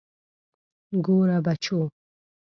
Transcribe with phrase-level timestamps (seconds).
[1.05, 1.79] ګوره بچو.